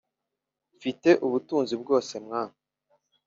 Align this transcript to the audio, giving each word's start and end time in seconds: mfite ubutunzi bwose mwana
mfite 0.75 1.09
ubutunzi 1.25 1.73
bwose 1.81 2.13
mwana 2.25 2.55